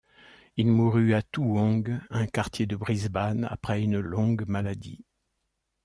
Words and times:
Il 0.57 0.65
mourut 0.65 1.13
à 1.13 1.21
Toowong, 1.21 2.01
un 2.09 2.25
quartier 2.25 2.65
de 2.65 2.75
Brisbane, 2.75 3.47
après 3.51 3.83
une 3.83 3.99
longue 3.99 4.47
maladie. 4.47 5.05